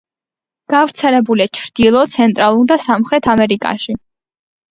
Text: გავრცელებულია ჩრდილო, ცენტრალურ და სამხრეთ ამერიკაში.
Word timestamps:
გავრცელებულია 0.73 1.51
ჩრდილო, 1.57 2.01
ცენტრალურ 2.15 2.65
და 2.71 2.77
სამხრეთ 2.87 3.31
ამერიკაში. 3.35 3.97